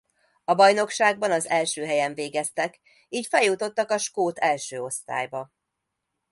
[0.45, 5.51] A bajnokságban az első helyen végeztek így feljutottak a skót első osztályba.